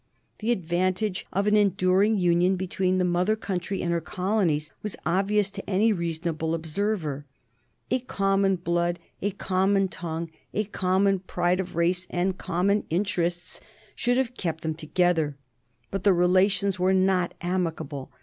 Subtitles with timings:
[0.39, 5.51] The advantage of an enduring union between the mother country and her colonies was obvious
[5.51, 7.27] to any reasonable observer.
[7.91, 13.61] A common blood, a common tongue, a common pride of race and common interests
[13.95, 15.37] should have kept them together.
[15.91, 18.09] But the relations were not amicable.